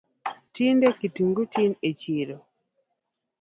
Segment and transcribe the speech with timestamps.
[0.53, 2.37] Tinde kitungu tin e chiro